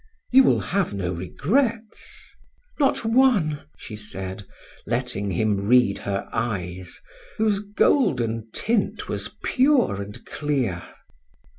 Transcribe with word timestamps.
"You 0.31 0.43
will 0.45 0.61
have 0.61 0.95
no 0.95 1.11
regrets?" 1.13 2.27
"Not 2.79 3.05
one"! 3.05 3.67
she 3.77 3.95
said, 3.95 4.47
letting 4.87 5.29
him 5.29 5.67
read 5.67 5.99
her 5.99 6.27
eyes, 6.33 6.99
whose 7.37 7.59
golden 7.59 8.49
tint 8.51 9.07
was 9.07 9.35
pure 9.43 10.01
and 10.01 10.25
clear. 10.25 10.81